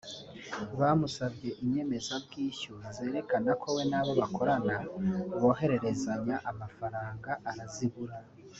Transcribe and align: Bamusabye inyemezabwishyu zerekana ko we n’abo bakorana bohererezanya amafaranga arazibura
Bamusabye 0.79 1.49
inyemezabwishyu 1.63 2.73
zerekana 2.95 3.51
ko 3.61 3.67
we 3.75 3.83
n’abo 3.91 4.11
bakorana 4.21 4.75
bohererezanya 5.41 6.35
amafaranga 6.51 7.31
arazibura 7.51 8.15